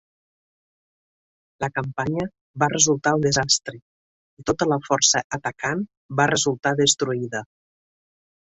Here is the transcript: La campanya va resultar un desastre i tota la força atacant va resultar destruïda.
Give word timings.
La 1.63 1.69
campanya 1.73 2.25
va 2.63 2.69
resultar 2.73 3.13
un 3.19 3.25
desastre 3.27 3.77
i 3.81 4.47
tota 4.51 4.69
la 4.73 4.81
força 4.89 5.25
atacant 5.39 5.87
va 6.23 6.31
resultar 6.33 6.77
destruïda. 6.81 7.45